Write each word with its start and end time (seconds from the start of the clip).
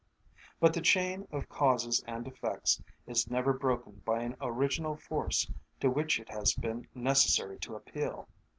But 0.59 0.73
the 0.73 0.81
chain 0.81 1.27
of 1.31 1.47
causes 1.47 2.03
and 2.07 2.27
effects 2.27 2.81
is 3.05 3.29
never 3.29 3.53
broken 3.53 4.01
by 4.03 4.23
an 4.23 4.35
original 4.41 4.95
force 4.95 5.47
to 5.79 5.91
which 5.91 6.19
it 6.19 6.29
has 6.31 6.55
been 6.55 6.87
necessary 6.95 7.59
to 7.59 7.75
appeal. 7.75 8.27